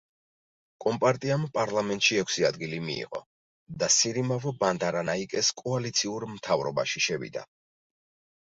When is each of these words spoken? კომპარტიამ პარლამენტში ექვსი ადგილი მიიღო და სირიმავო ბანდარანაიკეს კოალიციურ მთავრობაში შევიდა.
კომპარტიამ 0.83 1.43
პარლამენტში 1.57 2.17
ექვსი 2.21 2.45
ადგილი 2.49 2.79
მიიღო 2.85 3.21
და 3.83 3.91
სირიმავო 3.97 4.55
ბანდარანაიკეს 4.65 5.53
კოალიციურ 5.63 6.27
მთავრობაში 6.35 7.05
შევიდა. 7.11 7.47